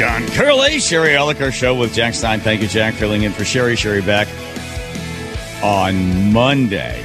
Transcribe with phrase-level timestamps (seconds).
[0.00, 2.40] John Curley, Sherry Elliker show with Jack Stein.
[2.40, 3.76] Thank you, Jack, filling in for Sherry.
[3.76, 4.28] Sherry back
[5.62, 7.04] on Monday.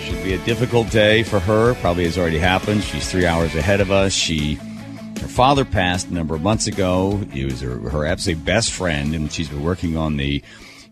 [0.00, 1.74] Should be a difficult day for her.
[1.74, 2.82] Probably has already happened.
[2.82, 4.12] She's three hours ahead of us.
[4.12, 7.18] She, her father passed a number of months ago.
[7.30, 10.42] He was her, her absolute best friend, and she's been working on the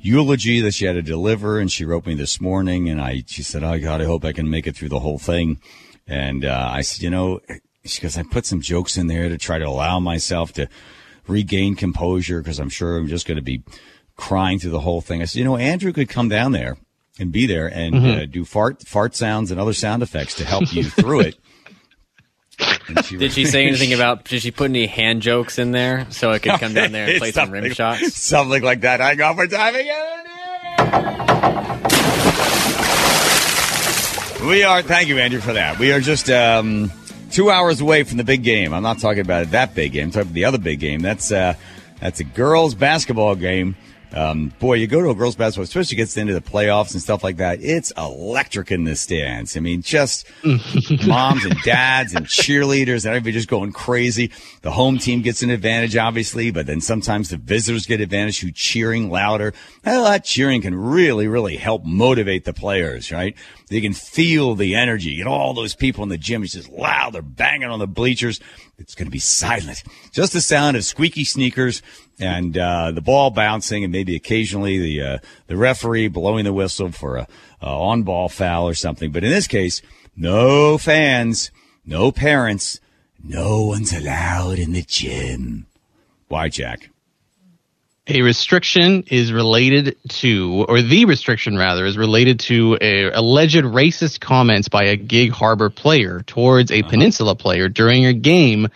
[0.01, 1.59] eulogy that she had to deliver.
[1.59, 4.33] And she wrote me this morning, and I, she said, "Oh God, I hope I
[4.33, 5.61] can make it through the whole thing."
[6.07, 7.41] And uh, I said, "You know,"
[7.85, 10.69] she goes, "I put some jokes in there to try to allow myself to."
[11.31, 13.63] Regain composure because I'm sure I'm just going to be
[14.17, 15.23] crying through the whole thing.
[15.23, 16.77] I said, you know, Andrew could come down there
[17.19, 18.21] and be there and mm-hmm.
[18.21, 21.37] uh, do fart fart sounds and other sound effects to help you through it.
[23.05, 24.25] She did she say anything about?
[24.25, 27.19] Did she put any hand jokes in there so I could come down there and
[27.21, 28.15] play some rim shots?
[28.17, 29.01] Something like that.
[29.01, 29.87] I go for timing.
[34.47, 34.83] We are.
[34.83, 35.79] Thank you, Andrew, for that.
[35.79, 36.91] We are just um,
[37.31, 38.73] two hours away from the big game.
[38.73, 40.07] I'm not talking about that big game.
[40.07, 41.01] I'm talking about the other big game.
[41.01, 41.55] That's uh,
[42.01, 43.77] that's a girls' basketball game
[44.13, 47.23] um, boy, you go to a girls' basketball, especially gets into the playoffs and stuff
[47.23, 47.63] like that.
[47.63, 49.57] It's electric in the stands.
[49.57, 50.27] I mean, just
[51.07, 54.33] moms and dads and cheerleaders and everybody just going crazy.
[54.63, 58.51] The home team gets an advantage, obviously, but then sometimes the visitors get advantage who
[58.51, 59.55] cheering louder.
[59.85, 63.37] Well, that cheering can really, really help motivate the players, right?
[63.71, 65.11] They can feel the energy.
[65.11, 66.43] You know, all those people in the gym.
[66.43, 67.13] It's just loud.
[67.13, 68.41] They're banging on the bleachers.
[68.79, 69.85] It's going to be silent.
[70.11, 71.81] Just the sound of squeaky sneakers
[72.19, 76.91] and uh, the ball bouncing, and maybe occasionally the uh, the referee blowing the whistle
[76.91, 77.29] for a,
[77.63, 79.13] a on ball foul or something.
[79.13, 79.83] But in this case,
[80.17, 81.53] no fans,
[81.87, 82.81] no parents,
[83.23, 85.67] no one's allowed in the gym.
[86.27, 86.91] Why, Jack?
[88.13, 94.19] A restriction is related to, or the restriction rather, is related to a alleged racist
[94.19, 96.91] comments by a Gig Harbor player towards a uh-huh.
[96.91, 98.67] Peninsula player during a game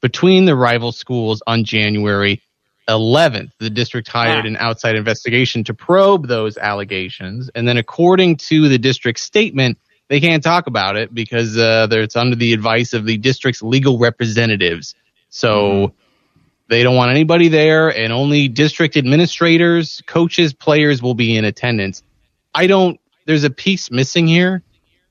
[0.00, 2.40] between the rival schools on January
[2.88, 4.48] 11th, the district hired ah.
[4.48, 7.50] an outside investigation to probe those allegations.
[7.54, 9.76] And then, according to the district statement,
[10.08, 13.98] they can't talk about it because uh, it's under the advice of the district's legal
[13.98, 14.94] representatives.
[15.28, 15.96] So mm-hmm.
[16.68, 22.02] They don't want anybody there, and only district administrators, coaches, players will be in attendance.
[22.54, 23.00] I don't.
[23.26, 24.62] There's a piece missing here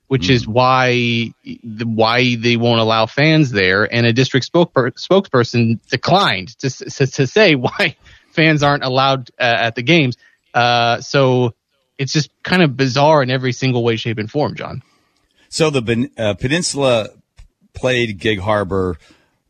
[0.07, 0.53] which is hmm.
[0.53, 1.33] why
[1.83, 3.83] why they won't allow fans there.
[3.93, 7.97] And a district spokesper- spokesperson declined to, to, to say why
[8.31, 10.17] fans aren't allowed uh, at the games.
[10.53, 11.53] Uh, so
[11.97, 14.81] it's just kind of bizarre in every single way, shape, and form, John.
[15.49, 17.09] So the uh, Peninsula
[17.73, 18.97] played Gig Harbor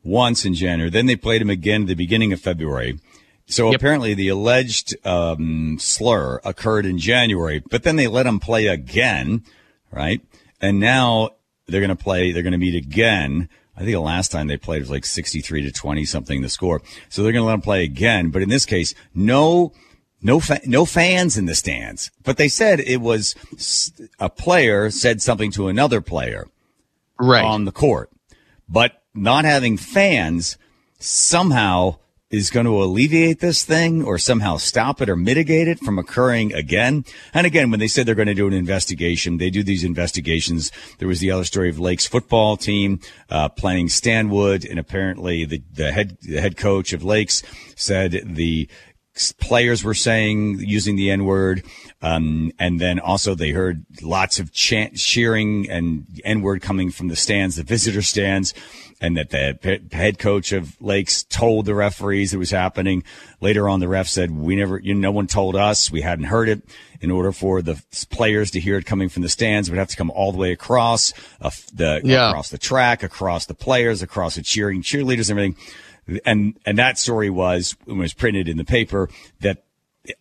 [0.07, 0.89] once in January.
[0.89, 2.99] Then they played him again at the beginning of February.
[3.45, 3.75] So yep.
[3.75, 9.43] apparently the alleged um, slur occurred in January, but then they let him play again,
[9.91, 10.21] right?
[10.59, 11.31] And now
[11.67, 13.47] they're going to play, they're going to meet again.
[13.75, 16.81] I think the last time they played was like 63 to 20 something the score.
[17.09, 18.31] So they're going to let him play again.
[18.31, 19.71] But in this case, no,
[20.21, 22.11] no, fa- no fans in the stands.
[22.23, 23.35] But they said it was
[24.19, 26.47] a player said something to another player
[27.19, 27.45] right.
[27.45, 28.09] on the court.
[28.67, 30.57] But not having fans
[30.99, 31.97] somehow
[32.29, 36.53] is going to alleviate this thing or somehow stop it or mitigate it from occurring
[36.53, 37.05] again.
[37.33, 40.71] And again, when they said they're going to do an investigation, they do these investigations.
[40.99, 43.47] There was the other story of Lake's football team uh,
[43.87, 47.43] Stanwood, and apparently the, the head the head coach of Lakes
[47.75, 48.67] said the
[49.39, 51.63] players were saying using the N word.
[52.01, 57.07] Um, and then also they heard lots of chant, cheering and N word coming from
[57.07, 58.53] the stands, the visitor stands
[58.99, 63.03] and that the head coach of Lakes told the referees it was happening.
[63.41, 65.91] Later on, the ref said, we never, you know, no one told us.
[65.91, 66.63] We hadn't heard it.
[66.99, 67.79] In order for the
[68.09, 70.51] players to hear it coming from the stands, would have to come all the way
[70.51, 72.29] across uh, the, yeah.
[72.29, 75.55] across the track, across the players, across the cheering cheerleaders and everything.
[76.25, 79.09] And, and that story was, was printed in the paper
[79.41, 79.63] that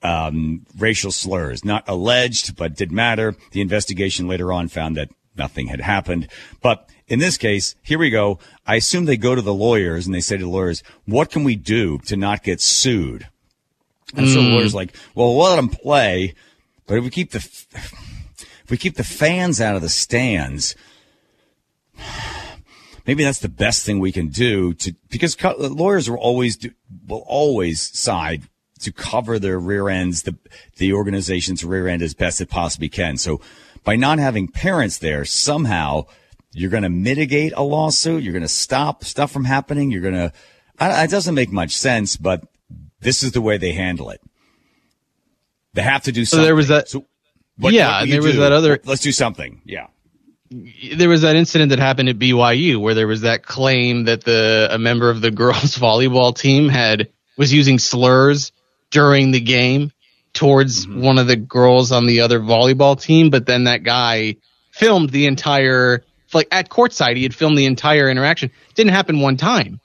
[0.02, 3.36] um, racial slurs, not alleged, but did matter.
[3.52, 6.28] The investigation later on found that nothing had happened.
[6.60, 8.38] But in this case, here we go.
[8.66, 11.44] I assume they go to the lawyers and they say to the lawyers, what can
[11.44, 13.28] we do to not get sued?
[14.16, 14.34] And mm.
[14.34, 16.34] so the lawyer's like, well, we'll let them play,
[16.86, 20.74] but if we keep the, if we keep the fans out of the stands,
[23.06, 26.56] maybe that's the best thing we can do to, because co- uh, lawyers will always
[26.56, 26.70] do,
[27.06, 28.42] will always side
[28.80, 30.36] to cover their rear ends, the,
[30.76, 33.16] the organization's rear end as best it possibly can.
[33.16, 33.40] So
[33.84, 36.06] by not having parents there, somehow
[36.52, 38.22] you're going to mitigate a lawsuit.
[38.22, 39.90] You're going to stop stuff from happening.
[39.90, 40.32] You're going to,
[40.80, 42.46] it doesn't make much sense, but
[43.00, 44.20] this is the way they handle it.
[45.74, 46.42] They have to do something.
[46.42, 46.88] So there was that.
[46.88, 47.06] So
[47.58, 48.80] what, yeah, what there was that other.
[48.84, 49.62] Let's do something.
[49.64, 49.88] Yeah.
[50.50, 54.68] There was that incident that happened at BYU where there was that claim that the
[54.70, 58.52] a member of the girls volleyball team had was using slurs
[58.90, 59.92] during the game
[60.32, 61.02] towards mm-hmm.
[61.02, 64.36] one of the girls on the other volleyball team, but then that guy
[64.70, 66.04] filmed the entire
[66.34, 68.50] like at courtside he had filmed the entire interaction.
[68.74, 69.80] Didn't happen one time.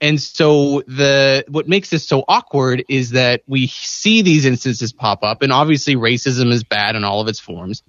[0.00, 5.22] And so the what makes this so awkward is that we see these instances pop
[5.22, 7.82] up and obviously racism is bad in all of its forms.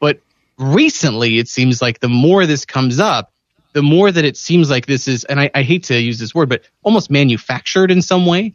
[0.00, 0.20] But
[0.58, 3.32] recently it seems like the more this comes up,
[3.72, 6.34] the more that it seems like this is and I, I hate to use this
[6.34, 8.54] word, but almost manufactured in some way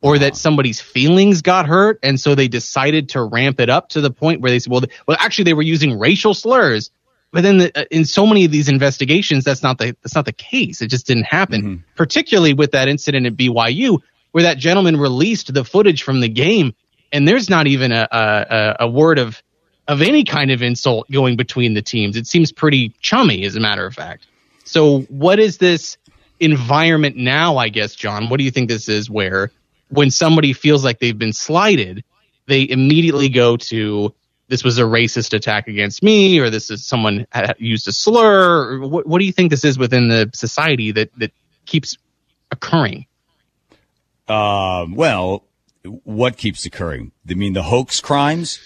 [0.00, 4.00] or that somebody's feelings got hurt and so they decided to ramp it up to
[4.00, 6.90] the point where they said well well actually they were using racial slurs.
[7.32, 10.24] But then the, uh, in so many of these investigations that's not the that's not
[10.24, 10.82] the case.
[10.82, 11.62] It just didn't happen.
[11.62, 11.82] Mm-hmm.
[11.96, 13.98] particularly with that incident at BYU
[14.32, 16.74] where that gentleman released the footage from the game
[17.12, 19.42] and there's not even a a, a word of
[19.88, 23.60] of any kind of insult going between the teams it seems pretty chummy as a
[23.60, 24.26] matter of fact
[24.64, 25.96] so what is this
[26.40, 29.50] environment now i guess john what do you think this is where
[29.92, 32.02] when somebody feels like they've been slighted,
[32.46, 34.14] they immediately go to
[34.48, 37.26] this was a racist attack against me, or this is someone
[37.58, 38.80] used a slur.
[38.80, 41.32] What, what do you think this is within the society that that
[41.66, 41.96] keeps
[42.50, 43.06] occurring?
[44.28, 45.44] Um, well,
[46.04, 47.12] what keeps occurring?
[47.28, 48.58] I mean, the hoax crimes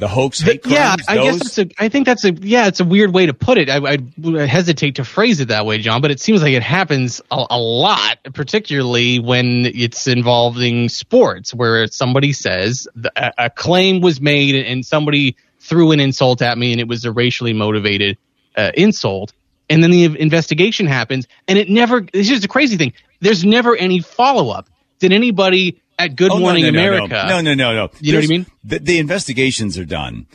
[0.00, 2.80] the hoax hate crimes, yeah i guess that's a i think that's a yeah it's
[2.80, 3.70] a weird way to put it.
[3.70, 7.20] I, I, hesitate to phrase it that way john but it seems like it happens
[7.30, 14.20] a, a, lot particularly when it's involving sports where somebody says a, a, claim was
[14.20, 18.18] made and somebody threw an insult at me and it was a racially motivated
[18.56, 19.32] uh, insult.
[19.68, 22.92] And then the investigation happens and it never it's just a crazy thing.
[23.20, 24.68] There's never any follow-up.
[24.98, 27.24] Did anybody at Good oh, Morning no, no, America.
[27.28, 27.90] No, no, no, no.
[28.00, 28.46] You There's, know what I mean?
[28.64, 30.26] The, the investigations are done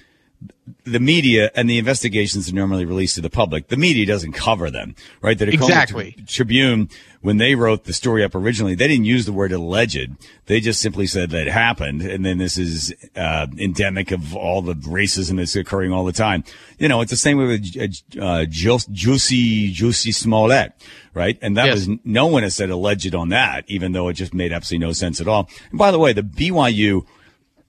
[0.83, 3.67] the media and the investigations are normally released to the public.
[3.67, 5.37] The media doesn't cover them, right?
[5.37, 6.15] The exactly.
[6.27, 6.89] Tribune,
[7.21, 10.09] when they wrote the story up originally, they didn't use the word alleged.
[10.47, 12.01] They just simply said that it happened.
[12.01, 16.43] And then this is uh, endemic of all the racism that's occurring all the time.
[16.79, 20.73] You know, it's the same way with uh, Juicy, Jussie, Jussie Smollett,
[21.13, 21.37] right?
[21.43, 21.87] And that yes.
[21.87, 24.93] was, no one has said alleged on that, even though it just made absolutely no
[24.93, 25.47] sense at all.
[25.69, 27.05] And by the way, the BYU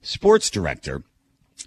[0.01, 1.03] sports director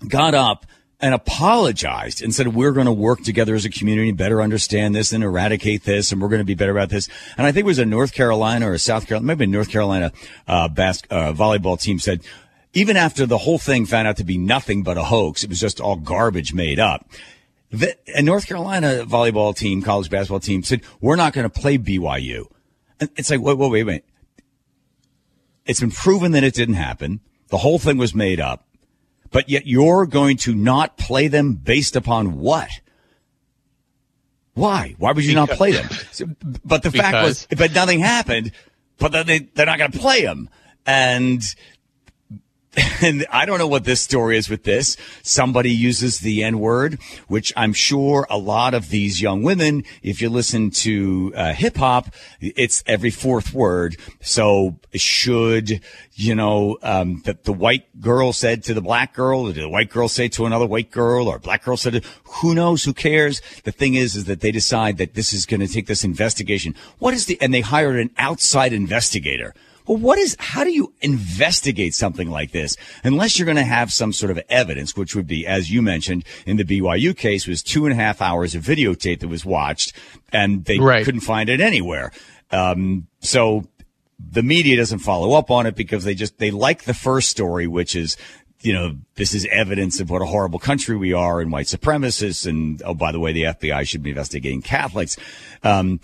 [0.08, 0.66] got up
[1.00, 5.12] and apologized and said, we're going to work together as a community, better understand this
[5.12, 6.12] and eradicate this.
[6.12, 7.08] And we're going to be better about this.
[7.36, 9.70] And I think it was a North Carolina or a South Carolina, maybe a North
[9.70, 10.12] Carolina,
[10.46, 12.20] uh, uh, volleyball team said,
[12.72, 15.60] even after the whole thing found out to be nothing but a hoax, it was
[15.60, 17.08] just all garbage made up.
[17.70, 21.78] The, a North Carolina volleyball team, college basketball team said, we're not going to play
[21.78, 22.46] BYU.
[23.00, 24.04] And it's like, wait, wait, wait, wait.
[25.64, 27.20] It's been proven that it didn't happen.
[27.48, 28.66] The whole thing was made up
[29.30, 32.70] but yet you're going to not play them based upon what?
[34.54, 34.94] Why?
[34.98, 35.88] Why would you because, not play them?
[36.64, 38.52] But the fact was, but nothing happened.
[38.98, 40.50] But then they, they're not going to play them,
[40.84, 41.42] and
[43.02, 44.96] and I don't know what this story is with this.
[45.22, 50.22] Somebody uses the N word, which I'm sure a lot of these young women, if
[50.22, 53.96] you listen to uh, hip hop, it's every fourth word.
[54.20, 55.80] So should,
[56.14, 59.90] you know, um, that the white girl said to the black girl, or the white
[59.90, 62.84] girl say to another white girl, or black girl said, to, who knows?
[62.84, 63.42] Who cares?
[63.64, 66.76] The thing is, is that they decide that this is going to take this investigation.
[67.00, 69.54] What is the, and they hired an outside investigator.
[69.90, 72.76] Well, what is, how do you investigate something like this?
[73.02, 76.24] Unless you're going to have some sort of evidence, which would be, as you mentioned
[76.46, 79.92] in the BYU case, was two and a half hours of videotape that was watched
[80.32, 81.04] and they right.
[81.04, 82.12] couldn't find it anywhere.
[82.52, 83.64] Um, so
[84.20, 87.66] the media doesn't follow up on it because they just, they like the first story,
[87.66, 88.16] which is,
[88.60, 92.46] you know, this is evidence of what a horrible country we are and white supremacists.
[92.46, 95.16] And, oh, by the way, the FBI should be investigating Catholics.
[95.64, 95.98] Um,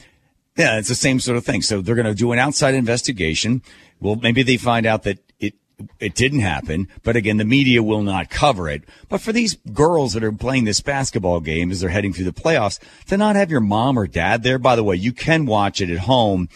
[0.56, 1.62] yeah, it's the same sort of thing.
[1.62, 3.62] So they're going to do an outside investigation.
[4.00, 5.54] Well, maybe they find out that it
[6.00, 8.82] it didn't happen, but again, the media will not cover it.
[9.10, 12.32] But for these girls that are playing this basketball game as they're heading through the
[12.32, 15.80] playoffs, to not have your mom or dad there, by the way, you can watch
[15.80, 16.48] it at home.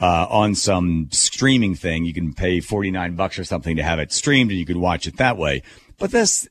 [0.00, 4.12] Uh, on some streaming thing, you can pay 49 bucks or something to have it
[4.12, 5.62] streamed and you can watch it that way.
[5.98, 6.48] But this,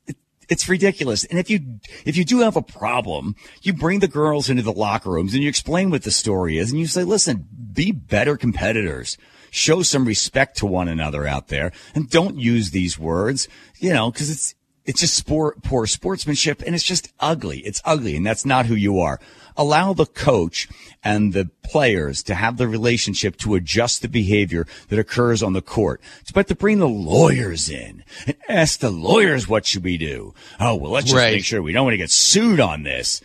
[0.53, 1.25] it's ridiculous.
[1.25, 4.71] And if you, if you do have a problem, you bring the girls into the
[4.71, 8.37] locker rooms and you explain what the story is and you say, listen, be better
[8.37, 9.17] competitors.
[9.49, 13.47] Show some respect to one another out there and don't use these words,
[13.79, 14.53] you know, cause it's,
[14.85, 17.59] it's just sport, poor sportsmanship and it's just ugly.
[17.59, 19.19] It's ugly and that's not who you are
[19.57, 20.67] allow the coach
[21.03, 25.61] and the players to have the relationship to adjust the behavior that occurs on the
[25.61, 26.01] court.
[26.33, 30.33] But to bring the lawyers in and ask the lawyers what should we do?
[30.59, 31.33] Oh, well, let's just right.
[31.33, 33.21] make sure we don't want to get sued on this.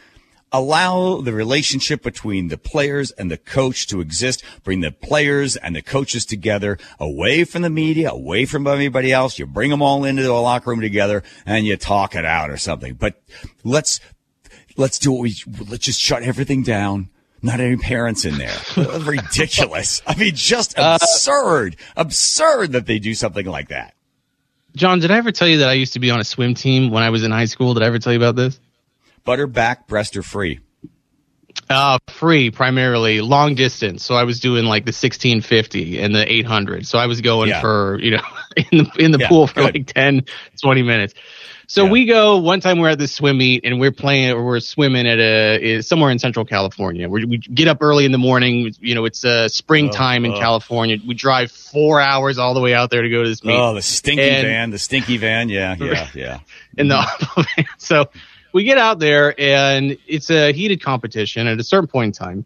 [0.53, 4.43] Allow the relationship between the players and the coach to exist.
[4.65, 9.39] Bring the players and the coaches together away from the media, away from everybody else.
[9.39, 12.57] You bring them all into the locker room together and you talk it out or
[12.57, 12.95] something.
[12.95, 13.21] But
[13.65, 14.01] let's,
[14.77, 15.35] let's do what we,
[15.69, 17.11] let's just shut everything down.
[17.41, 18.57] Not any parents in there.
[19.01, 20.03] Ridiculous.
[20.07, 23.95] I mean, just uh, absurd, uh, absurd that they do something like that.
[24.75, 26.91] John, did I ever tell you that I used to be on a swim team
[26.91, 27.75] when I was in high school?
[27.75, 28.59] Did I ever tell you about this?
[29.25, 30.61] Butter, back, breast, or free?
[31.71, 34.05] Uh, free primarily, long distance.
[34.05, 36.87] So I was doing like the 1650 and the 800.
[36.87, 37.61] So I was going yeah.
[37.61, 38.23] for, you know,
[38.57, 39.75] in the, in the yeah, pool for good.
[39.75, 40.25] like 10,
[40.63, 41.15] 20 minutes.
[41.71, 41.91] So yeah.
[41.91, 45.07] we go one time we're at this swim meet and we're playing or we're swimming
[45.07, 47.11] at a somewhere in Central California.
[47.11, 48.73] we we get up early in the morning.
[48.81, 50.41] You know, it's uh, springtime oh, in oh.
[50.41, 50.97] California.
[51.07, 53.55] We drive four hours all the way out there to go to this meet.
[53.55, 55.51] Oh, the stinky and, van, the stinky van.
[55.51, 56.39] Yeah, yeah, yeah.
[56.79, 57.61] In the mm-hmm.
[57.77, 58.09] so
[58.59, 61.47] we get out there and it's a heated competition.
[61.47, 62.45] At a certain point in time,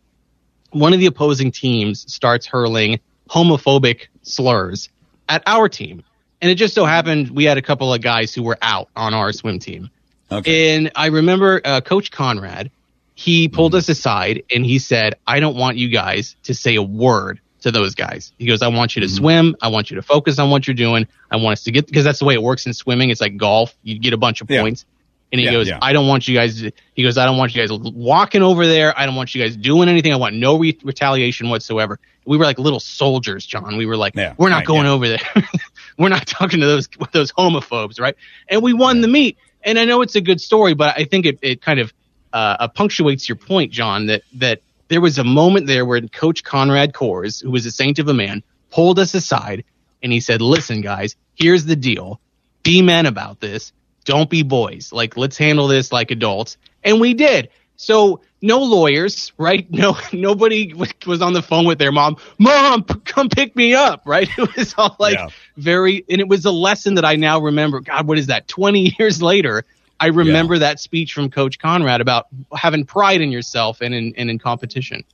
[0.71, 3.00] one of the opposing teams starts hurling
[3.31, 4.90] homophobic slurs
[5.26, 6.04] at our team.
[6.42, 9.14] And it just so happened we had a couple of guys who were out on
[9.14, 9.88] our swim team.
[10.31, 10.76] Okay.
[10.76, 12.71] And I remember uh, Coach Conrad,
[13.14, 13.76] he pulled mm.
[13.76, 17.71] us aside and he said, I don't want you guys to say a word to
[17.71, 18.35] those guys.
[18.38, 19.57] He goes, I want you to mm swim.
[19.62, 21.09] I want you to focus on what you're doing.
[21.31, 23.09] I want us to get, because that's the way it works in swimming.
[23.09, 23.75] It's like golf.
[23.83, 24.61] You get a bunch of yeah.
[24.61, 24.85] points.
[25.33, 25.79] And he yeah, goes, yeah.
[25.81, 26.61] I don't want you guys.
[26.61, 28.97] To, he goes, I don't want you guys walking over there.
[28.99, 30.12] I don't want you guys doing anything.
[30.12, 31.99] I want no re- retaliation whatsoever.
[32.27, 33.79] We were like little soldiers, John.
[33.79, 35.19] We were like, yeah, we're not right, going over there.
[35.99, 38.15] we're not talking to those those homophobes, right?
[38.49, 39.39] And we won the meet.
[39.65, 41.95] And I know it's a good story, but I think it, it kind of
[42.33, 46.93] uh, punctuates your point, John, that that there was a moment there where Coach Conrad
[46.93, 49.65] Kors, who was a saint of a man, pulled us aside
[50.03, 52.21] and he said, "Listen, guys, here's the deal.
[52.62, 53.73] Be men about this."
[54.04, 54.92] Don't be boys.
[54.92, 56.56] Like, let's handle this like adults.
[56.82, 57.50] And we did.
[57.76, 59.66] So no lawyers, right?
[59.82, 60.75] No, nobody
[61.06, 62.16] was on the phone with their mom.
[62.38, 64.28] Mom, come pick me up, right?
[64.38, 65.28] It was all like yeah.
[65.56, 67.80] very, and it was a lesson that I now remember.
[67.80, 68.49] God, what is that?
[68.49, 69.64] 20 years later,
[69.99, 70.61] I remember yeah.
[70.61, 75.04] that speech from Coach Conrad about having pride in yourself and in, and in competition.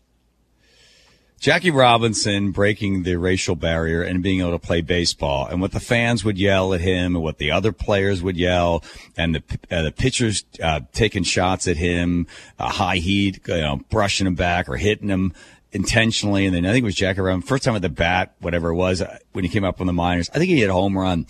[1.39, 5.81] Jackie Robinson breaking the racial barrier and being able to play baseball, and what the
[5.81, 8.83] fans would yell at him, and what the other players would yell,
[9.17, 12.27] and the uh, the pitchers uh, taking shots at him,
[12.59, 15.33] uh, high heat, you know, brushing him back or hitting him
[15.71, 16.45] intentionally.
[16.45, 18.75] And then I think it was Jackie Robinson, first time at the bat, whatever it
[18.75, 20.29] was, uh, when he came up on the minors.
[20.35, 21.27] I think he hit a home run.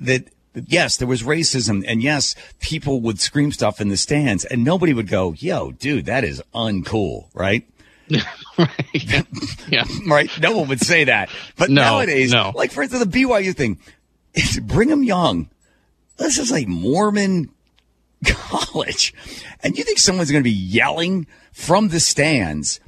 [0.00, 4.64] That yes, there was racism, and yes, people would scream stuff in the stands, and
[4.64, 7.66] nobody would go, "Yo, dude, that is uncool," right?
[8.58, 9.24] right.
[9.68, 9.84] Yeah.
[10.06, 10.30] right.
[10.40, 11.30] No one would say that.
[11.56, 12.52] But no, nowadays, no.
[12.54, 13.78] like for instance, the BYU thing,
[14.34, 15.50] it's Brigham Young.
[16.16, 17.50] This is a Mormon
[18.26, 19.14] college.
[19.62, 22.80] And you think someone's going to be yelling from the stands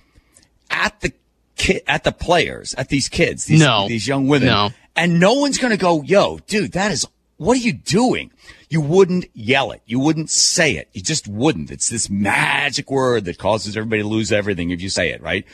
[0.71, 1.13] at the
[1.57, 3.89] kid, at the players, at these kids, these, no.
[3.89, 4.49] these young women.
[4.49, 4.71] No.
[4.97, 7.07] And no one's going to go, yo, dude, that is,
[7.45, 8.31] what are you doing?
[8.75, 9.83] you wouldn't yell it.
[9.87, 10.89] You wouldn't say it.
[10.93, 11.71] You just wouldn't.
[11.71, 15.47] It's this magic word that causes everybody to lose everything if you say it, right?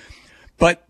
[0.57, 0.87] But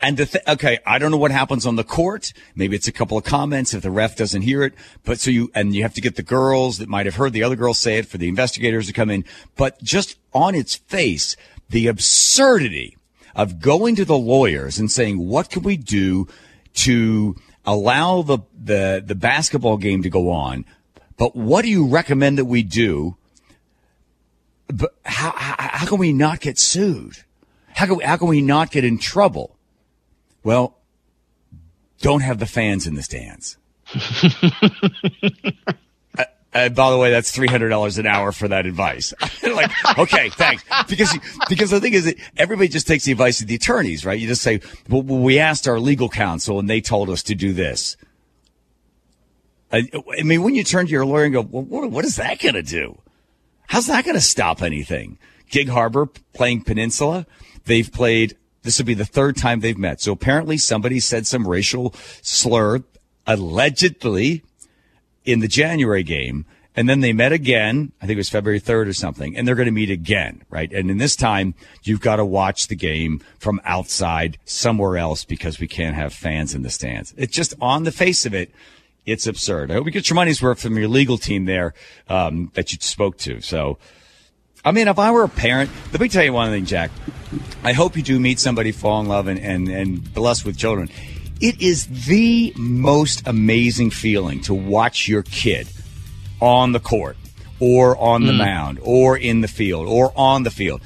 [0.00, 2.32] and the th- okay, I don't know what happens on the court.
[2.54, 4.74] Maybe it's a couple of comments if the ref doesn't hear it.
[5.02, 7.42] But so you and you have to get the girls that might have heard the
[7.42, 9.24] other girls say it for the investigators to come in.
[9.56, 11.36] But just on its face,
[11.68, 12.96] the absurdity
[13.34, 16.28] of going to the lawyers and saying, "What can we do
[16.74, 17.34] to
[17.66, 20.64] allow the the the basketball game to go on?"
[21.16, 23.16] But what do you recommend that we do?
[24.66, 27.18] But how, how, how can we not get sued?
[27.68, 29.56] How can, we, how can we not get in trouble?
[30.42, 30.78] Well,
[32.00, 33.56] don't have the fans in the stands.
[36.54, 39.12] uh, uh, by the way, that's three hundred dollars an hour for that advice.
[39.42, 40.64] like, okay, thanks.
[40.88, 41.16] Because
[41.48, 44.18] because the thing is, that everybody just takes the advice of the attorneys, right?
[44.18, 47.52] You just say, "Well, we asked our legal counsel, and they told us to do
[47.52, 47.96] this."
[49.74, 52.14] I, I mean, when you turn to your lawyer and go, well, what, what is
[52.16, 52.96] that going to do?
[53.66, 55.18] How's that going to stop anything?
[55.50, 57.26] Gig Harbor playing Peninsula.
[57.64, 60.00] They've played, this would be the third time they've met.
[60.00, 61.92] So apparently somebody said some racial
[62.22, 62.84] slur
[63.26, 64.44] allegedly
[65.24, 66.46] in the January game.
[66.76, 67.92] And then they met again.
[68.02, 69.36] I think it was February 3rd or something.
[69.36, 70.72] And they're going to meet again, right?
[70.72, 71.54] And in this time,
[71.84, 76.52] you've got to watch the game from outside somewhere else because we can't have fans
[76.52, 77.14] in the stands.
[77.16, 78.52] It's just on the face of it
[79.06, 79.70] it's absurd.
[79.70, 81.74] I hope you get your money's worth from your legal team there
[82.08, 83.40] um, that you spoke to.
[83.40, 83.78] So,
[84.64, 86.90] I mean, if I were a parent, let me tell you one thing, Jack.
[87.62, 90.88] I hope you do meet somebody, fall in love, and, and, and blessed with children.
[91.44, 95.68] It is the most amazing feeling to watch your kid
[96.40, 97.18] on the court
[97.60, 98.38] or on the mm.
[98.38, 100.80] mound or in the field or on the field.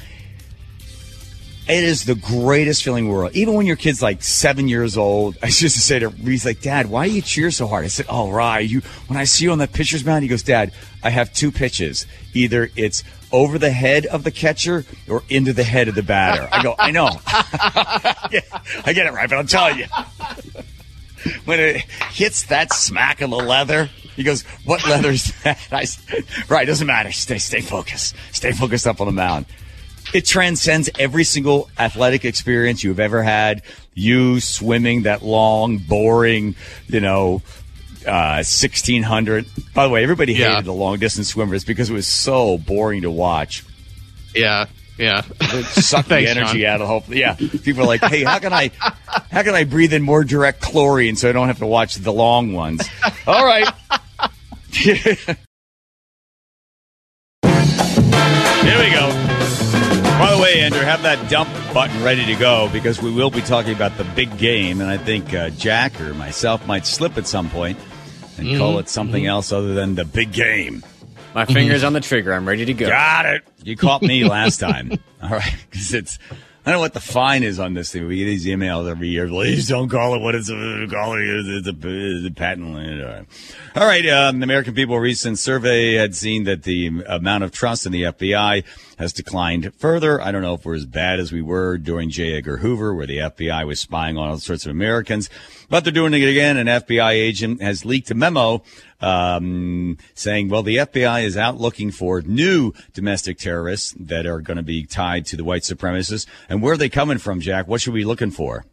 [1.68, 3.36] It is the greatest feeling in the world.
[3.36, 6.60] Even when your kid's like seven years old, I used to say to he's like,
[6.60, 7.84] Dad, why do you cheer so hard?
[7.84, 8.68] I said, Oh, right.
[8.68, 10.72] You when I see you on that pitcher's mound, he goes, Dad,
[11.04, 12.04] I have two pitches.
[12.34, 16.48] Either it's over the head of the catcher or into the head of the batter.
[16.50, 17.10] I go, I know.
[17.26, 19.86] I get it right, but I'm telling you.
[21.44, 21.76] When it
[22.10, 25.86] hits that smack of the leather, he goes, "What leather is that?" I
[26.48, 27.12] "Right, doesn't matter.
[27.12, 28.14] Stay, stay focused.
[28.32, 29.46] Stay focused up on the mound."
[30.14, 33.62] It transcends every single athletic experience you've ever had.
[33.94, 36.56] You swimming that long, boring,
[36.88, 37.42] you know,
[38.06, 39.46] uh, 1600.
[39.74, 40.60] By the way, everybody hated yeah.
[40.62, 43.64] the long distance swimmers because it was so boring to watch.
[44.34, 44.66] Yeah.
[44.98, 45.22] Yeah.
[45.40, 46.74] It sucked Thanks, the energy John.
[46.74, 47.08] out of hope.
[47.08, 47.34] Yeah.
[47.34, 48.70] People are like, hey, how can I
[49.30, 52.12] how can I breathe in more direct chlorine so I don't have to watch the
[52.12, 52.88] long ones?
[53.26, 53.68] All right.
[54.72, 55.14] Here
[58.78, 59.08] we go.
[60.18, 63.40] By the way, Andrew, have that dump button ready to go because we will be
[63.40, 67.26] talking about the big game, and I think uh, Jack or myself might slip at
[67.28, 67.78] some point
[68.36, 68.58] and mm-hmm.
[68.58, 69.30] call it something mm-hmm.
[69.30, 70.82] else other than the big game.
[71.38, 72.32] My finger's on the trigger.
[72.32, 72.88] I'm ready to go.
[72.88, 73.44] Got it.
[73.62, 74.90] You caught me last time.
[75.22, 76.18] All right, because it's.
[76.66, 78.06] I don't know what the fine is on this thing.
[78.08, 79.28] We get these emails every year.
[79.28, 81.46] Please don't call it what it's calling it.
[81.46, 83.26] It's a, it's a patent.
[83.76, 84.06] All right.
[84.06, 88.02] Um, the American People recent survey had seen that the amount of trust in the
[88.02, 88.64] FBI
[88.98, 90.20] has declined further.
[90.20, 92.36] I don't know if we're as bad as we were during J.
[92.36, 95.30] Edgar Hoover, where the FBI was spying on all sorts of Americans.
[95.70, 96.56] But they're doing it again.
[96.56, 98.62] An FBI agent has leaked a memo
[99.00, 104.56] um, saying, well, the FBI is out looking for new domestic terrorists that are going
[104.56, 106.26] to be tied to the white supremacists.
[106.48, 107.68] And where are they coming from, Jack?
[107.68, 108.64] What should we be looking for?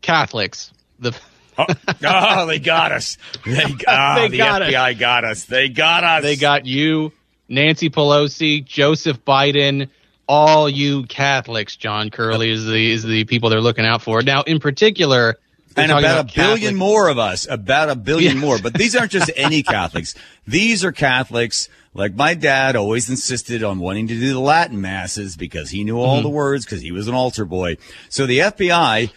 [0.00, 0.72] Catholics.
[0.98, 1.18] The
[1.58, 1.66] oh,
[2.04, 3.18] oh, they got us.
[3.44, 4.98] They, oh, they the got FBI us.
[4.98, 5.44] got us.
[5.44, 6.22] They got us.
[6.22, 7.12] They got you,
[7.48, 9.88] Nancy Pelosi, Joseph Biden,
[10.28, 11.74] all you Catholics.
[11.74, 14.22] John Curley is the is the people they're looking out for.
[14.22, 15.36] Now, in particular,
[15.78, 18.58] and about, about, a billion more of us, about a billion more.
[18.58, 20.14] But these aren't just any Catholics.
[20.46, 21.68] These are Catholics.
[21.94, 25.98] Like my dad always insisted on wanting to do the Latin masses because he knew
[25.98, 26.24] all mm-hmm.
[26.24, 27.76] the words because he was an altar boy.
[28.08, 29.10] So the FBI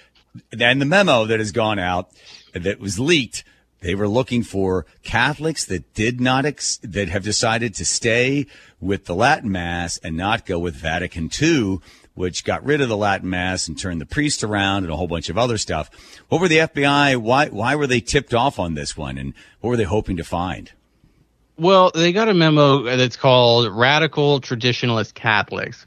[0.59, 2.09] and the memo that has gone out
[2.53, 3.43] that was leaked,
[3.81, 8.47] they were looking for Catholics that did not, ex- that have decided to stay
[8.79, 11.79] with the Latin mass and not go with Vatican II
[12.13, 15.07] which got rid of the Latin Mass and turned the priest around and a whole
[15.07, 15.89] bunch of other stuff.
[16.29, 17.17] What were the FBI?
[17.17, 20.23] Why why were they tipped off on this one, and what were they hoping to
[20.23, 20.71] find?
[21.57, 25.85] Well, they got a memo that's called "Radical Traditionalist Catholics."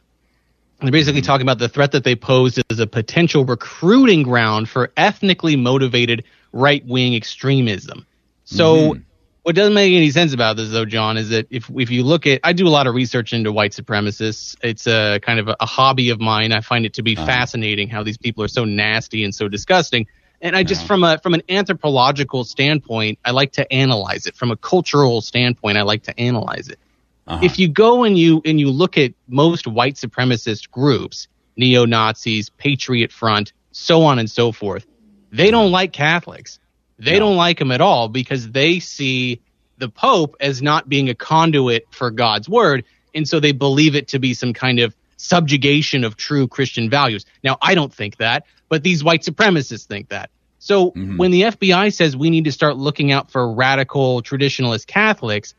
[0.81, 1.27] They're basically mm-hmm.
[1.27, 6.25] talking about the threat that they posed as a potential recruiting ground for ethnically motivated
[6.53, 8.07] right wing extremism.
[8.45, 9.03] So mm-hmm.
[9.45, 12.27] What doesn't make any sense about this, though, John, is that if if you look
[12.27, 14.57] at, I do a lot of research into white supremacists.
[14.63, 16.51] It's a kind of a, a hobby of mine.
[16.51, 17.27] I find it to be uh-huh.
[17.27, 20.07] fascinating how these people are so nasty and so disgusting.
[20.41, 20.87] And I just uh-huh.
[20.87, 24.35] from a from an anthropological standpoint, I like to analyze it.
[24.35, 26.79] From a cultural standpoint, I like to analyze it.
[27.27, 27.45] Uh-huh.
[27.45, 32.49] If you go and you and you look at most white supremacist groups, neo Nazis,
[32.49, 34.87] Patriot Front, so on and so forth,
[35.33, 36.61] they don't like Catholics.
[36.99, 37.21] They no.
[37.21, 39.41] don't like him at all because they see
[39.79, 42.85] the Pope as not being a conduit for God's word.
[43.15, 47.27] And so they believe it to be some kind of subjugation of true Christian values.
[47.43, 50.31] Now, I don't think that, but these white supremacists think that.
[50.59, 51.19] So mm-hmm.
[51.19, 55.55] when the FBI says we need to start looking out for radical traditionalist Catholics,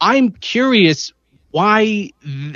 [0.00, 1.12] I'm curious
[1.52, 2.10] why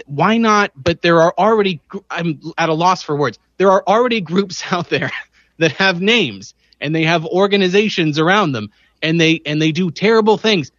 [0.07, 3.39] why not but there are already I'm at a loss for words.
[3.59, 5.13] There are already groups out there
[5.59, 8.71] that have names and they have organizations around them
[9.03, 10.73] and they and they do terrible things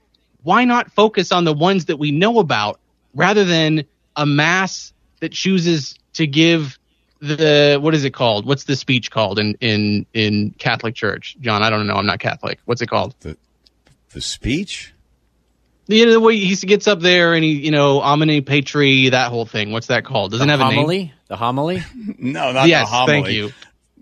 [0.43, 2.79] why not focus on the ones that we know about
[3.13, 6.77] rather than a mass that chooses to give
[7.19, 11.63] the what is it called what's the speech called in in in catholic church john
[11.63, 13.35] i don't know i'm not catholic what's it called the
[14.13, 14.93] the speech
[15.87, 19.29] you know, the way he gets up there and he, you know, Omni Patri, that
[19.29, 19.71] whole thing.
[19.71, 20.31] What's that called?
[20.31, 20.95] Doesn't the have homily?
[20.95, 21.11] a name.
[21.27, 21.83] The homily?
[22.19, 23.21] no, not yes, the homily.
[23.21, 23.51] Thank you.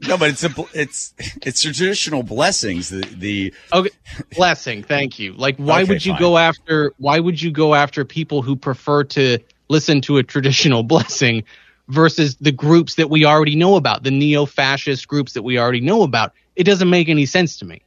[0.07, 2.89] No, but it's a it's it's traditional blessings.
[2.89, 3.89] The the okay,
[4.35, 4.83] blessing.
[4.83, 5.33] Thank you.
[5.33, 6.21] Like, why okay, would you fine.
[6.21, 6.93] go after?
[6.97, 11.43] Why would you go after people who prefer to listen to a traditional blessing
[11.87, 16.03] versus the groups that we already know about, the neo-fascist groups that we already know
[16.03, 16.33] about?
[16.55, 17.81] It doesn't make any sense to me.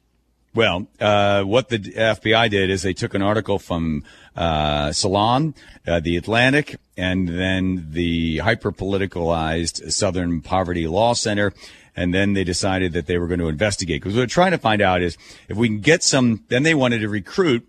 [0.54, 4.02] Well, uh, what the FBI did is they took an article from
[4.34, 5.54] uh, Salon,
[5.86, 11.52] uh, the Atlantic, and then the hyper politicalized Southern Poverty Law Center,
[11.98, 14.58] and then they decided that they were going to investigate because what they're trying to
[14.58, 16.44] find out is if we can get some.
[16.48, 17.66] Then they wanted to recruit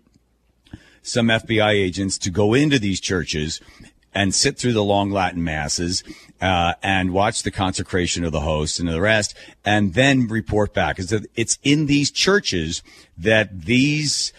[1.02, 3.60] some FBI agents to go into these churches
[4.14, 6.04] and sit through the long Latin masses
[6.40, 11.00] uh, and watch the consecration of the host and the rest, and then report back.
[11.00, 12.82] Is that It's in these churches
[13.18, 14.32] that these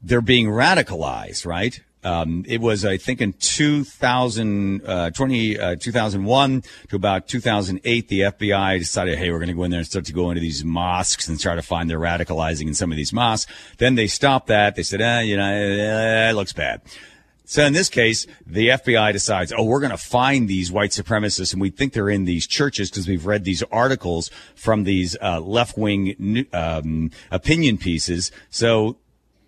[0.00, 1.80] they're being radicalized, right?
[2.04, 8.20] Um, it was, I think, in 2000, uh, 20, uh, 2001 to about 2008, the
[8.20, 10.64] FBI decided, hey, we're going to go in there and start to go into these
[10.64, 13.50] mosques and try to find their radicalizing in some of these mosques.
[13.78, 14.76] Then they stopped that.
[14.76, 16.82] They said, eh, you know, eh, it looks bad.
[17.46, 21.52] So in this case, the FBI decides, oh, we're going to find these white supremacists,
[21.52, 25.40] and we think they're in these churches because we've read these articles from these uh,
[25.40, 28.32] left-wing um, opinion pieces.
[28.48, 28.96] So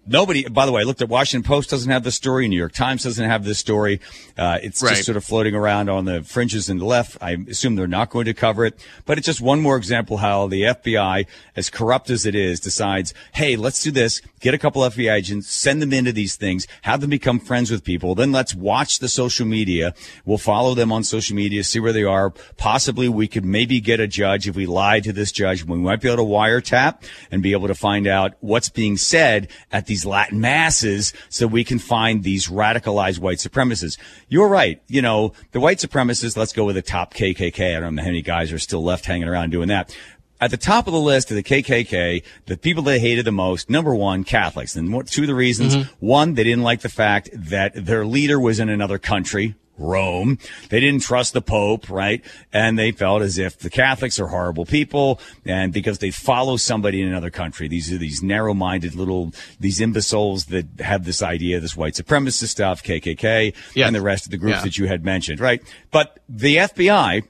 [0.07, 2.49] nobody, by the way, I looked at Washington Post doesn't have the story.
[2.49, 4.01] New York Times doesn't have this story.
[4.37, 4.90] Uh, it's right.
[4.90, 7.16] just sort of floating around on the fringes and the left.
[7.21, 10.47] I assume they're not going to cover it, but it's just one more example how
[10.47, 14.21] the FBI, as corrupt as it is, decides, Hey, let's do this.
[14.40, 17.83] Get a couple FBI agents, send them into these things, have them become friends with
[17.83, 18.14] people.
[18.14, 19.95] Then let's watch the social media.
[20.25, 22.31] We'll follow them on social media, see where they are.
[22.57, 25.64] Possibly we could maybe get a judge if we lie to this judge.
[25.64, 29.49] We might be able to wiretap and be able to find out what's being said
[29.73, 33.97] at these these Latin masses so we can find these radicalized white supremacists.
[34.29, 34.83] You're right.
[34.89, 37.77] You know, the white supremacists, let's go with the top KKK.
[37.77, 39.97] I don't know how many guys are still left hanging around doing that
[40.39, 43.71] at the top of the list of the KKK, the people they hated the most,
[43.71, 44.77] number one, Catholics.
[44.77, 46.07] And two of the reasons, mm-hmm.
[46.07, 50.39] one, they didn't like the fact that their leader was in another country, Rome.
[50.71, 52.25] They didn't trust the Pope, right?
[52.53, 57.03] And they felt as if the Catholics are horrible people and because they follow somebody
[57.03, 57.69] in another country.
[57.69, 62.83] These are these narrow-minded little, these imbeciles that have this idea, this white supremacist stuff,
[62.83, 63.87] KKK, yes.
[63.87, 64.62] and the rest of the groups yeah.
[64.62, 65.62] that you had mentioned, right?
[65.91, 67.25] But the FBI,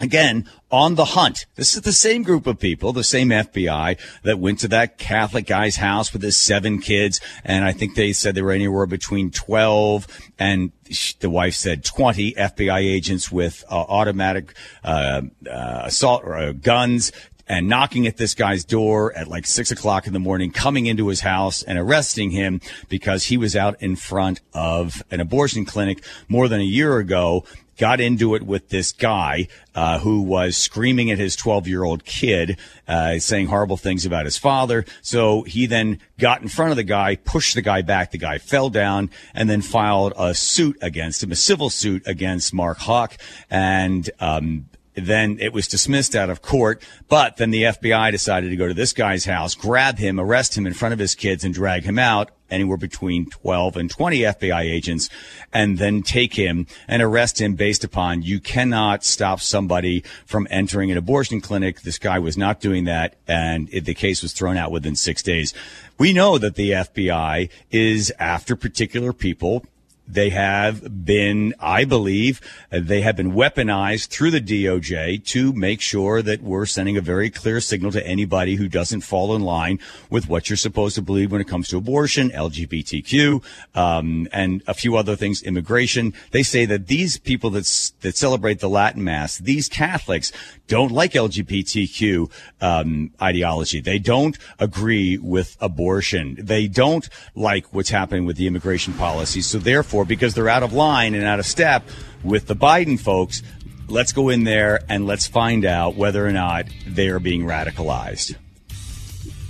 [0.00, 1.46] again, on the hunt.
[1.54, 5.46] This is the same group of people, the same FBI that went to that Catholic
[5.46, 7.20] guy's house with his seven kids.
[7.44, 10.06] And I think they said they were anywhere between 12
[10.38, 10.72] and
[11.20, 17.12] the wife said 20 FBI agents with uh, automatic uh, uh, assault or uh, guns
[17.46, 21.08] and knocking at this guy's door at like six o'clock in the morning, coming into
[21.08, 26.02] his house and arresting him because he was out in front of an abortion clinic
[26.28, 27.44] more than a year ago
[27.76, 32.04] got into it with this guy uh, who was screaming at his 12 year old
[32.04, 34.84] kid, uh, saying horrible things about his father.
[35.02, 38.10] So he then got in front of the guy, pushed the guy back.
[38.10, 42.54] The guy fell down and then filed a suit against him, a civil suit against
[42.54, 43.16] Mark Houck.
[43.50, 46.82] And, um, then it was dismissed out of court.
[47.08, 50.66] But then the FBI decided to go to this guy's house, grab him, arrest him
[50.66, 54.60] in front of his kids, and drag him out anywhere between 12 and 20 FBI
[54.60, 55.08] agents
[55.52, 60.90] and then take him and arrest him based upon you cannot stop somebody from entering
[60.90, 61.80] an abortion clinic.
[61.80, 65.22] This guy was not doing that and it, the case was thrown out within six
[65.22, 65.52] days.
[65.98, 69.64] We know that the FBI is after particular people
[70.06, 72.40] they have been, I believe,
[72.70, 77.30] they have been weaponized through the DOJ to make sure that we're sending a very
[77.30, 79.78] clear signal to anybody who doesn't fall in line
[80.10, 83.42] with what you're supposed to believe when it comes to abortion, LGBTQ,
[83.74, 86.12] um, and a few other things, immigration.
[86.32, 87.64] They say that these people that
[88.02, 90.32] that celebrate the Latin Mass, these Catholics,
[90.66, 93.80] don't like LGBTQ um, ideology.
[93.80, 96.36] They don't agree with abortion.
[96.38, 99.40] They don't like what's happening with the immigration policy.
[99.40, 101.84] So therefore for because they're out of line and out of step
[102.24, 103.44] with the Biden folks.
[103.86, 108.34] Let's go in there and let's find out whether or not they are being radicalized.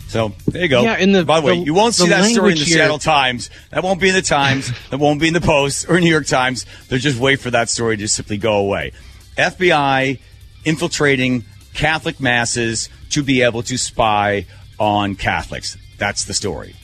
[0.08, 0.82] So there you go.
[0.82, 2.76] Yeah, in the, By the way, you won't see that story in the here.
[2.76, 3.48] Seattle Times.
[3.70, 4.70] That won't be in the Times.
[4.90, 6.66] that won't be in the Post or New York Times.
[6.88, 8.92] They'll just wait for that story to simply go away.
[9.38, 10.18] FBI
[10.66, 14.44] infiltrating Catholic masses to be able to spy
[14.78, 15.78] on Catholics.
[15.96, 16.76] That's the story.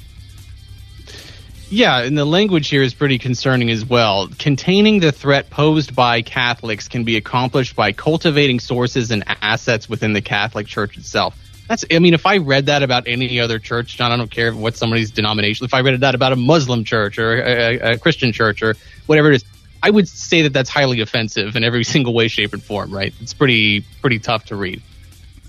[1.72, 4.28] Yeah, and the language here is pretty concerning as well.
[4.40, 10.12] Containing the threat posed by Catholics can be accomplished by cultivating sources and assets within
[10.12, 11.38] the Catholic Church itself.
[11.68, 14.52] That's, I mean, if I read that about any other church, John, I don't care
[14.52, 18.32] what somebody's denomination, if I read that about a Muslim church or a, a Christian
[18.32, 18.74] church or
[19.06, 19.44] whatever it is,
[19.80, 23.14] I would say that that's highly offensive in every single way, shape, and form, right?
[23.20, 24.82] It's pretty, pretty tough to read.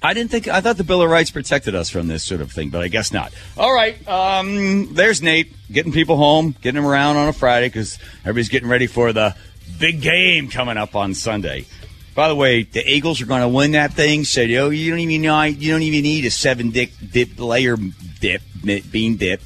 [0.04, 2.52] I didn't think I thought the Bill of Rights protected us from this sort of
[2.52, 3.34] thing, but I guess not.
[3.56, 8.00] All right, um, there's Nate getting people home, getting them around on a Friday because
[8.22, 9.36] everybody's getting ready for the
[9.80, 11.66] big game coming up on Sunday.
[12.16, 14.24] By the way, the Eagles are going to win that thing.
[14.24, 17.40] So you, know, you don't even know, you don't even need a seven dip, dip
[17.40, 17.78] layer
[18.20, 19.42] dip bean dip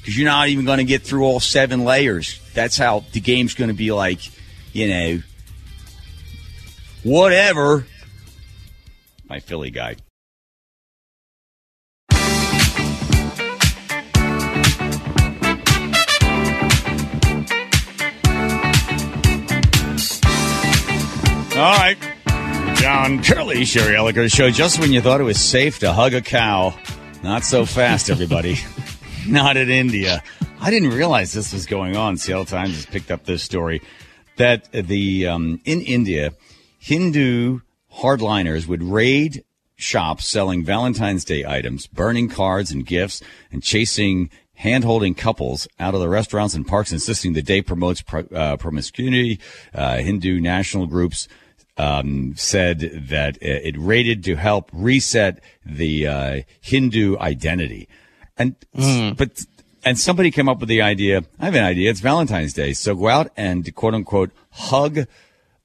[0.00, 2.40] because you're not even going to get through all seven layers.
[2.54, 4.20] That's how the game's going to be like.
[4.74, 5.22] You know,
[7.02, 7.86] whatever
[9.28, 9.96] my Philly guy.
[21.58, 21.96] All right.
[22.76, 24.48] John Curley, Sherry Elliker show.
[24.48, 26.72] Just when you thought it was safe to hug a cow,
[27.24, 28.56] not so fast, everybody.
[29.26, 30.22] not in India.
[30.60, 32.16] I didn't realize this was going on.
[32.16, 33.82] Seattle Times has picked up this story
[34.36, 36.32] that the um, in India,
[36.78, 37.58] Hindu
[37.98, 39.44] hardliners would raid
[39.76, 46.00] shops selling Valentine's Day items, burning cards and gifts, and chasing hand-holding couples out of
[46.00, 49.38] the restaurants and parks, insisting the day promotes pro- uh, promiscuity.
[49.72, 51.28] Uh, Hindu national groups
[51.76, 57.88] um, said that it raided to help reset the uh, Hindu identity.
[58.36, 59.16] And mm.
[59.16, 59.44] but
[59.84, 61.22] and somebody came up with the idea.
[61.38, 61.90] I have an idea.
[61.90, 65.06] It's Valentine's Day, so go out and quote unquote hug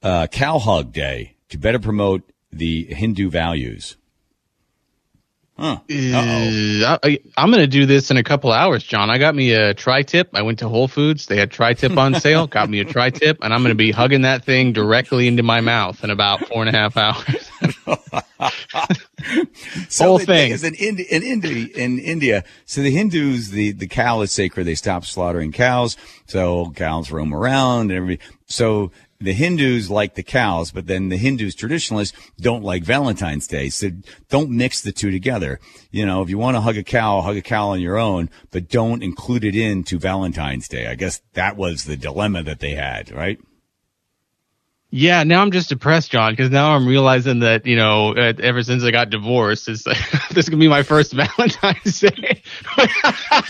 [0.04, 3.96] uh, cow hug day to better promote the Hindu values.
[5.56, 5.78] Huh.
[5.88, 9.12] Uh, I, am going to do this in a couple hours, John.
[9.12, 10.32] I got me a tri tip.
[10.34, 11.28] I went to Whole Foods.
[11.28, 12.48] They had tri tip on sale.
[12.48, 15.44] got me a tri tip, and I'm going to be hugging that thing directly into
[15.44, 17.52] my mouth in about four and a half hours.
[19.90, 21.68] so Whole thing is in, Indi- in India.
[21.76, 24.64] In India, so the Hindus, the the cow is sacred.
[24.64, 28.28] They stop slaughtering cows, so cows roam around and everybody.
[28.48, 28.92] So
[29.24, 33.70] the Hindus like the cows, but then the Hindus traditionalists don't like Valentine's Day.
[33.70, 33.92] So
[34.30, 35.60] don't mix the two together.
[35.92, 38.30] You know, if you want to hug a cow, hug a cow on your own,
[38.52, 40.88] but don't include it into Valentine's Day.
[40.88, 43.40] I guess that was the dilemma that they had, right?
[44.96, 48.62] Yeah, now I'm just depressed, John, because now I'm realizing that you know, uh, ever
[48.62, 49.98] since I got divorced, it's like,
[50.30, 52.44] this is gonna be my first Valentine's Day.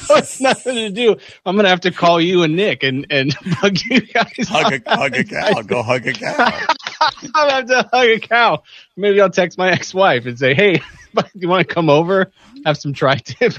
[0.10, 1.18] It's nothing to do.
[1.46, 4.48] I'm gonna have to call you and Nick and and hug you guys.
[4.48, 5.62] Hug a hug a cow.
[5.64, 6.66] Go hug a cow.
[7.02, 8.64] I'm gonna have to hug a cow.
[8.96, 12.32] Maybe I'll text my ex-wife and say, "Hey, do you want to come over?
[12.66, 13.54] Have some tri-tip."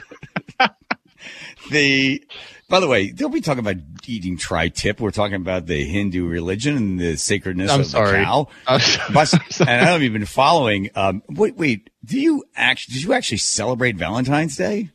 [1.70, 2.24] the
[2.74, 5.00] by the way, don't be talking about eating tri-tip.
[5.00, 8.18] We're talking about the Hindu religion and the sacredness I'm of sorry.
[8.18, 8.48] the cow.
[9.14, 10.90] But, and I haven't even been following.
[10.96, 11.88] Um, wait, wait.
[12.04, 12.94] Do you actually?
[12.94, 14.90] Did you actually celebrate Valentine's Day?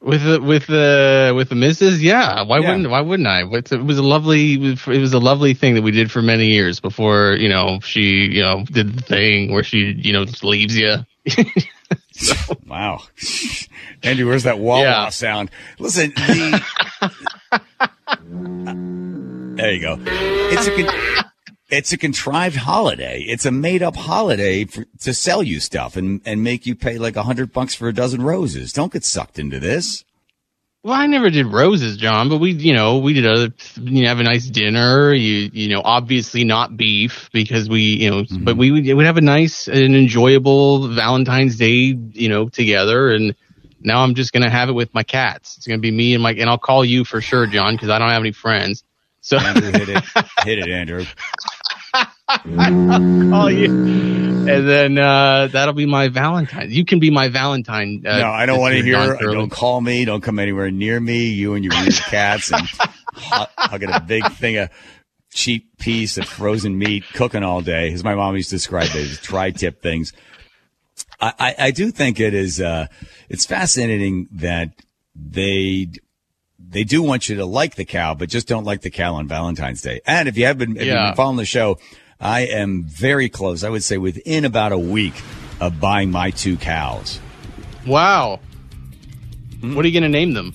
[0.00, 2.42] With the with the with the missus, yeah.
[2.42, 2.70] Why yeah.
[2.70, 3.42] wouldn't Why wouldn't I?
[3.42, 6.80] It was a lovely it was a lovely thing that we did for many years
[6.80, 10.74] before you know she you know did the thing where she you know just leaves
[10.74, 11.04] you.
[12.14, 12.34] so.
[12.66, 13.02] Wow.
[14.02, 15.08] Andrew, where's that wah yeah.
[15.10, 15.50] sound?
[15.78, 16.64] Listen, the,
[19.56, 19.98] there you go.
[20.06, 21.24] It's a
[21.68, 23.20] it's a contrived holiday.
[23.20, 26.98] It's a made up holiday for, to sell you stuff and and make you pay
[26.98, 28.72] like a hundred bucks for a dozen roses.
[28.72, 30.04] Don't get sucked into this.
[30.84, 34.08] Well, I never did roses, John, but we, you know, we did a, you know,
[34.08, 35.14] have a nice dinner.
[35.14, 38.44] You, you know, obviously not beef because we, you know, mm-hmm.
[38.44, 43.14] but we would, have a nice and enjoyable Valentine's Day, you know, together.
[43.14, 43.34] And
[43.80, 45.56] now I'm just gonna have it with my cats.
[45.56, 47.98] It's gonna be me and my, and I'll call you for sure, John, because I
[47.98, 48.84] don't have any friends.
[49.22, 50.04] So Andrew, hit it,
[50.44, 51.06] hit it, Andrew.
[52.28, 56.70] I'll call you, and then uh, that'll be my Valentine.
[56.70, 58.02] You can be my Valentine.
[58.06, 59.16] Uh, no, I don't want to hear.
[59.18, 60.04] Don't call me.
[60.06, 61.26] Don't come anywhere near me.
[61.26, 62.66] You and your weird cats and
[63.58, 64.70] I'll get a big thing of
[65.30, 68.96] cheap piece of frozen meat cooking all day, as my mom used to describe it
[68.96, 70.12] as tri-tip things.
[71.20, 72.60] I, I, I do think it is.
[72.60, 72.86] Uh,
[73.28, 74.70] it's fascinating that
[75.14, 75.88] they
[76.58, 79.28] they do want you to like the cow, but just don't like the cow on
[79.28, 80.00] Valentine's Day.
[80.06, 80.92] And if you have been, if yeah.
[80.92, 81.78] you've been following the show,
[82.24, 83.62] I am very close.
[83.62, 85.14] I would say within about a week
[85.60, 87.20] of buying my two cows.
[87.86, 88.40] Wow.
[89.50, 89.76] Mm-hmm.
[89.76, 90.54] What are you going to name them?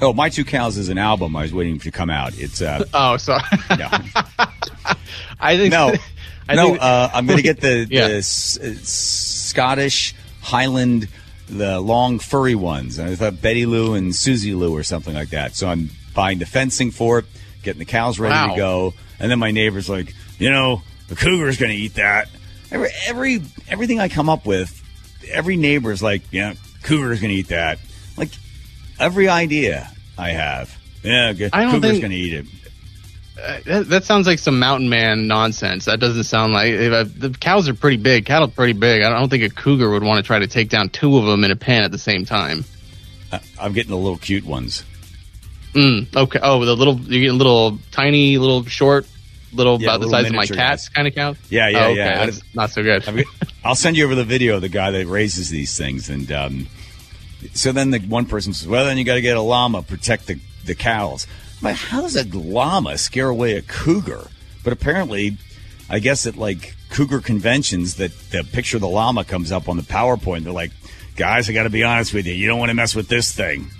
[0.00, 2.38] Oh, my two cows is an album I was waiting for to come out.
[2.38, 3.42] It's uh oh, sorry.
[3.70, 4.00] yeah.
[5.40, 5.92] I think no,
[6.48, 6.68] I no.
[6.68, 8.06] Think, uh, I'm going to get the, yeah.
[8.06, 11.08] the S- Scottish Highland
[11.48, 13.00] the long furry ones.
[13.00, 15.56] I thought Betty Lou and Susie Lou or something like that.
[15.56, 17.24] So I'm buying the fencing for it,
[17.64, 18.50] getting the cows ready wow.
[18.50, 22.28] to go, and then my neighbor's like, you know, the cougar's going to eat that.
[22.70, 24.82] Every, every everything I come up with,
[25.30, 27.78] every neighbor's like, yeah, cougar's going to eat that.
[28.16, 28.30] Like
[28.98, 32.46] every idea I have, yeah, good cougar's going to eat it.
[33.40, 35.84] Uh, that, that, sounds like some mountain man nonsense.
[35.84, 38.26] That doesn't sound like uh, the cows are pretty big.
[38.26, 39.02] Cattle are pretty big.
[39.02, 41.44] I don't think a cougar would want to try to take down two of them
[41.44, 42.64] in a pen at the same time.
[43.60, 44.82] I'm getting the little cute ones.
[45.78, 46.40] Mm, okay.
[46.42, 49.06] Oh, the little you get little tiny, little short,
[49.52, 51.36] little yeah, about the size of my cat's kind of cow.
[51.50, 51.96] Yeah, yeah, oh, okay.
[51.96, 52.26] yeah.
[52.26, 53.24] That's not so good.
[53.64, 56.66] I'll send you over the video of the guy that raises these things, and um,
[57.54, 60.26] so then the one person says, "Well, then you got to get a llama protect
[60.26, 61.28] the the cows."
[61.62, 64.26] But how does a llama scare away a cougar?
[64.64, 65.36] But apparently,
[65.88, 69.76] I guess at like cougar conventions, that the picture of the llama comes up on
[69.76, 70.42] the PowerPoint.
[70.42, 70.72] They're like,
[71.14, 72.34] guys, I got to be honest with you.
[72.34, 73.70] You don't want to mess with this thing.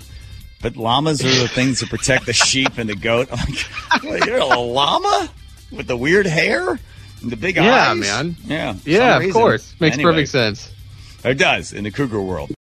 [0.61, 3.29] But llamas are the things that protect the sheep and the goat.
[3.31, 3.53] I'm
[3.91, 5.29] like, well, you're a llama?
[5.71, 6.79] with the weird hair
[7.21, 7.99] and the big yeah, eyes.
[7.99, 8.35] man.
[8.45, 10.71] Yeah, yeah, of course, makes anyway, perfect sense.
[11.23, 12.51] It does in the cougar world.